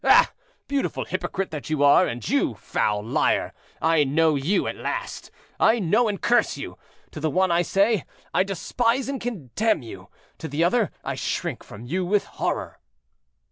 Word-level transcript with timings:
Ah! 0.03 0.31
beautiful 0.67 1.05
hypocrite 1.05 1.51
that 1.51 1.69
you 1.69 1.83
are, 1.83 2.07
and 2.07 2.27
you, 2.27 2.55
foul 2.55 3.03
liar, 3.03 3.53
I 3.79 4.03
know 4.03 4.33
you 4.33 4.65
at 4.65 4.75
last—I 4.75 5.77
know 5.77 6.07
and 6.07 6.19
curse 6.19 6.57
you. 6.57 6.75
To 7.11 7.19
the 7.19 7.29
one 7.29 7.51
I 7.51 7.61
say, 7.61 8.05
I 8.33 8.43
despise 8.43 9.07
and 9.07 9.21
contemn 9.21 9.83
you: 9.83 10.09
to 10.39 10.47
the 10.47 10.63
other, 10.63 10.89
I 11.03 11.13
shrink 11.13 11.63
from 11.63 11.85
you 11.85 12.03
with 12.03 12.25
horror." 12.25 12.79